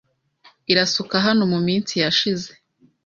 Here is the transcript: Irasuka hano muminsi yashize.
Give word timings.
Irasuka 0.71 1.15
hano 1.25 1.43
muminsi 1.53 1.93
yashize. 2.03 2.51